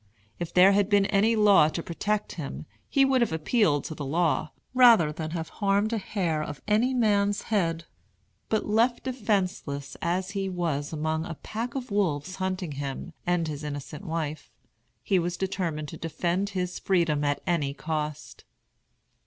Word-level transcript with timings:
If 0.39 0.51
there 0.51 0.71
had 0.71 0.89
been 0.89 1.05
any 1.05 1.35
law 1.35 1.67
to 1.69 1.83
protect 1.83 2.31
him, 2.31 2.65
he 2.89 3.05
would 3.05 3.21
have 3.21 3.31
appealed 3.31 3.83
to 3.83 3.93
the 3.93 4.03
law, 4.03 4.51
rather 4.73 5.11
than 5.11 5.29
have 5.29 5.49
harmed 5.61 5.93
a 5.93 5.99
hair 5.99 6.41
of 6.41 6.59
any 6.67 6.91
man's 6.91 7.43
head; 7.43 7.85
but 8.49 8.65
left 8.65 9.03
defenceless 9.03 9.95
as 10.01 10.31
he 10.31 10.49
was 10.49 10.91
among 10.91 11.25
a 11.27 11.35
pack 11.43 11.75
of 11.75 11.91
wolves 11.91 12.37
hunting 12.37 12.71
him 12.71 13.13
and 13.27 13.47
his 13.47 13.63
innocent 13.63 14.03
wife, 14.03 14.49
he 15.03 15.19
was 15.19 15.37
determined 15.37 15.89
to 15.89 15.97
defend 15.97 16.49
his 16.57 16.79
freedom 16.79 17.23
at 17.23 17.39
any 17.45 17.71
cost. 17.71 18.43